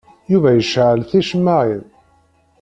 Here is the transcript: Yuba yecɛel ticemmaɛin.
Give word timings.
Yuba 0.31 0.49
yecɛel 0.57 0.99
ticemmaɛin. 1.09 1.85